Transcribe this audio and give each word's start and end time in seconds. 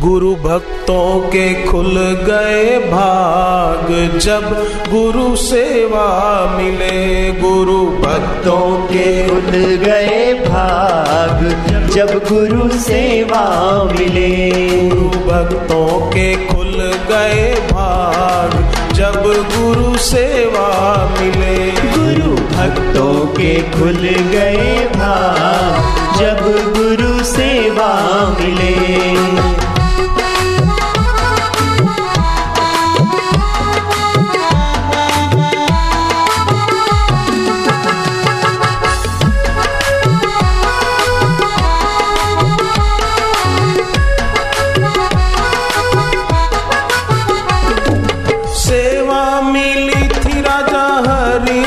गुरु 0.00 0.34
भक्तों 0.34 1.20
के 1.20 1.64
खुल 1.64 1.94
गए 2.28 2.78
भाग। 2.78 4.18
जब 4.18 4.66
गुरु 4.90 5.36
सेवा 5.36 6.06
मिले, 6.56 7.32
गुरु 7.32 7.86
भक्तों 7.86 8.86
के 8.86 9.28
खुल 9.28 9.60
गए 9.60 10.34
भाग। 10.48 11.40
जब 11.94 12.20
गुरु 12.32 12.78
सेवा 12.78 13.44
मिले, 13.84 14.50
गुरु 14.90 15.08
भक्तों 15.08 16.06
के 16.06 16.46
खुल 16.46 16.92
गए 17.08 17.54
भाग। 17.72 18.74
जब 18.94 19.22
गुरु 19.58 19.98
सेवा 19.98 20.68
मिले, 21.20 21.70
गुरु 21.70 22.36
भक्तों 22.36 23.26
के 23.26 23.62
खुल 23.62 24.30
गए 24.30 24.88
भाग। 24.94 25.94
जब 26.18 26.40
गुरु 26.76 27.24
सेवा 27.24 27.90
मिले 28.40 28.84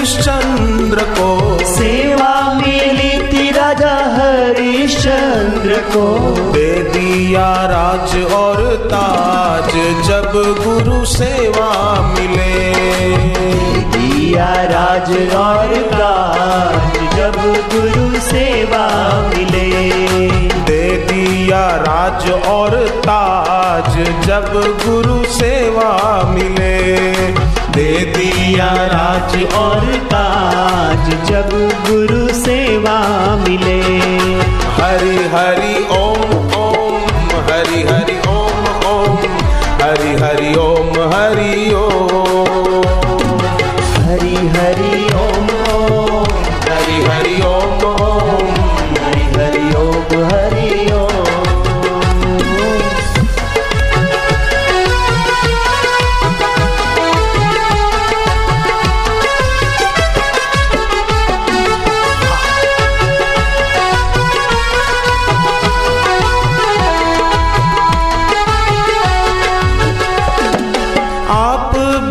हरिश्चंद्र 0.08 1.04
को। 1.16 1.66
सेवा 1.68 2.34
मिली 2.54 3.18
थी 3.28 3.50
राजा 3.52 3.96
हरिश्चंद्र 4.14 5.80
को। 5.88 6.06
दे 6.52 6.72
दिया 6.94 7.50
राज 7.66 8.16
और 8.34 8.62
ताज 8.86 9.72
जब 10.08 10.32
गुरु 10.64 11.04
सेवा 11.06 11.72
मिले। 12.12 12.54
दिया 13.98 14.50
राज 14.72 15.12
और 15.36 15.76
ताज 15.92 17.18
जब 17.18 17.42
गुरु 17.74 18.20
सेवा 18.22 18.88
मिले। 19.28 19.68
दे 20.64 20.86
दिया 21.12 21.68
राज 21.84 22.32
और 22.48 22.80
ताज 23.04 23.94
जब 24.26 24.52
गुरु 24.86 25.24
सेवा 25.34 25.92
मिले। 26.32 26.78
दे 27.78 28.14
दिया 28.18 28.70
राज 28.92 29.34
और 29.54 29.84
ताज 30.12 31.10
जब 31.30 31.50
गुरु 31.88 32.28
सेवा 32.34 32.96
मिले। 33.36 33.76
हरि 34.78 35.18
हरि 35.34 35.76
ओम 35.98 36.24
ओम 36.62 37.36
हरि 37.50 37.82
हरि 37.90 38.18
ओम 38.30 38.66
ओम 38.92 39.18
हरि 39.84 40.16
हरि 40.24 40.54
ओम 40.60 40.90
हरि 41.14 41.54
ओम। 41.76 42.82
हरि 44.08 44.36
हरि 44.58 45.06
ओम 45.26 45.48
ओम। 45.76 46.26
हरि 46.70 46.98
हरि 47.08 47.42
ओम 47.46 47.67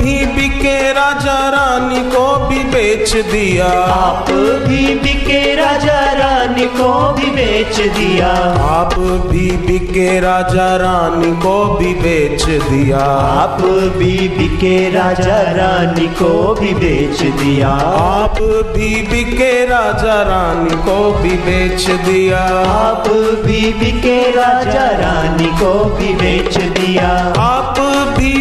भी 0.06 0.26
बिके 0.26 0.92
राजा 0.92 1.38
रानी 1.48 2.00
को 2.10 2.48
भी 2.48 2.58
बेच 2.64 3.12
दिया। 3.12 3.66
आप 3.94 4.30
भी 4.68 4.94
बिके 4.94 5.54
राजा 5.54 6.00
रानी 6.12 6.66
को 6.66 7.12
भी 7.12 7.30
बेच 7.30 7.80
दिया। 7.80 8.28
आप 8.66 8.94
भी 8.98 9.50
बिके 9.50 10.20
राजा 10.20 10.68
रानी 10.76 11.32
को 11.42 11.74
भी 11.74 11.94
बेच 11.94 12.44
दिया। 12.44 12.98
आप 13.42 13.62
भी 13.96 14.28
बिके 14.28 14.90
राजा 14.90 15.40
रानी 15.50 16.06
को 16.06 16.54
भी 16.54 16.72
बेच 16.74 17.20
दिया। 17.22 17.68
आप 17.96 18.38
भी 18.76 19.02
बिके 19.02 19.66
राजा 19.66 20.22
रानी 20.22 20.76
को 20.76 21.12
भी 21.18 21.30
बेच 21.30 21.90
दिया। 21.90 22.44
आप 22.68 23.08
भी 23.46 23.72
बिके 23.72 24.30
राजा 24.30 24.86
रानी 25.02 25.50
को 25.60 25.84
भी 25.84 26.14
बेच 26.14 26.56
दिया। 26.56 27.10
आप 27.38 27.80
भी 28.18 28.32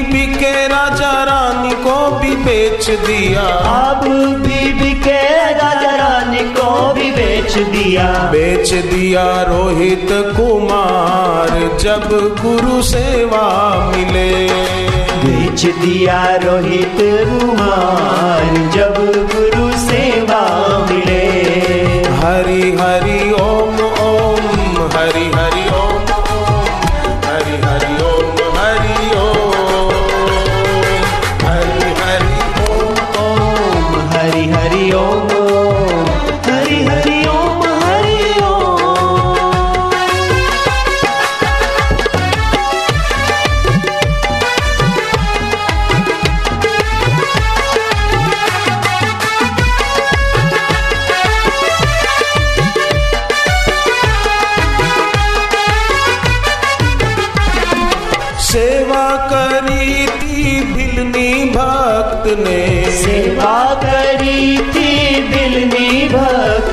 बेच 2.75 2.89
दिया। 2.89 3.43
भी 4.35 4.73
बिके 4.73 5.51
राजा 5.53 5.95
रानी 5.95 6.39
को 6.39 6.93
भी 6.93 7.11
बेच 7.11 7.53
दिया। 7.53 8.29
बेच 8.31 8.73
दिया 8.73 9.41
रोहित 9.41 10.07
कुमार 10.11 11.77
जब 11.77 12.09
गुरु 12.41 12.81
सेवा 12.81 13.75
मिले। 13.95 14.49
बेच 15.15 15.65
दिया 15.65 16.35
रोहित 16.35 16.97
कुमार 16.99 18.71
जब 18.71 18.93
गुरु 19.35 19.77
सेवा 19.77 20.41
मिले। 20.91 21.45
हरि 22.09 22.77
हरि 22.81 22.94
हरि 34.35 34.47
हरि 34.51 34.91
ओम 34.91 35.29
हरि 36.45 36.77
हरि 36.85 37.19
ओम। 37.27 37.61
हरि 37.83 38.15
सेवा 58.47 59.05
करी 59.31 60.07
थी 60.07 60.61
भिलनी 60.73 61.29
भक्त 61.55 62.27
ने 62.39 62.84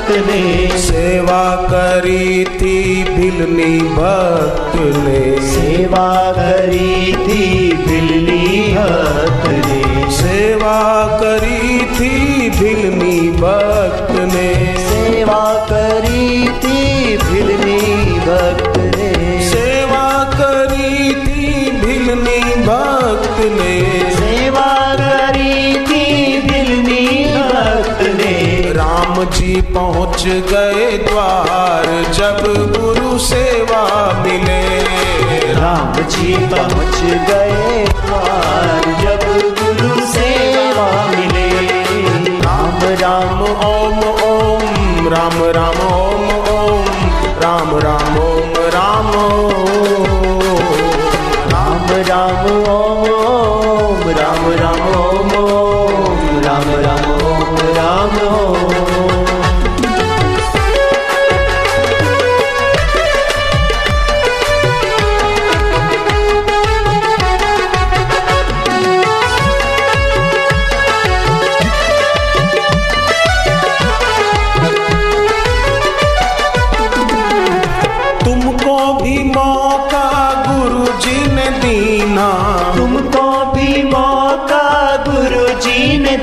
भक्त 0.02 0.26
ने 0.26 0.78
सेवा 0.78 1.44
करी 1.64 2.44
थी 2.52 3.04
भिलनी 3.06 3.78
भक्त 3.88 4.76
ने 4.96 5.20
सेवा 5.42 6.10
करी 6.32 7.12
थी 7.16 7.51
पहुँच 29.70 30.22
गए 30.26 30.98
द्वार 30.98 31.86
जब 32.12 32.40
गुरु 32.76 33.18
सेवा 33.18 33.82
मिले। 34.22 34.62
राम 35.54 35.92
जी 36.06 36.34
पहुँच 36.36 37.00
गए 37.30 37.84
द्वार 38.06 38.84
जब 39.02 39.26
गुरु 39.58 40.06
सेवा 40.06 40.86
मिले। 41.10 41.48
राम 42.38 42.80
राम 43.02 43.42
ओम 43.42 43.98
ओम, 44.30 45.08
राम 45.08 45.42
राम 45.56 45.86
ओम। 45.92 46.11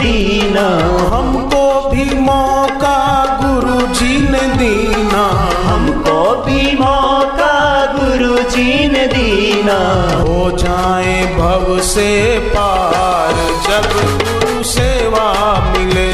दीना 0.01 0.67
हमको 1.15 1.63
भी 1.89 2.05
मौका 2.19 2.97
गुरु 3.41 3.79
जी 3.95 4.19
ने 4.29 4.41
दीना। 4.55 5.23
हमको 5.65 6.19
भी 6.45 6.77
मौका 6.77 7.55
गुरु 7.97 8.37
जी 8.49 8.87
ने 8.89 9.05
दीना। 9.07 9.77
हो 10.21 10.51
जाए 10.51 11.15
भव 11.35 11.79
से 11.81 12.11
पार 12.49 13.33
जब 13.67 13.89
गुरु 14.23 14.63
सेवा 14.63 15.27
मिले। 15.71 16.09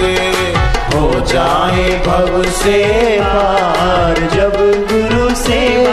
हो 0.95 1.19
जाए 1.25 1.89
भव 2.07 2.43
से 2.51 2.81
पार 3.21 4.19
जब 4.33 4.55
गुरु 4.91 5.35
सेवा 5.35 5.84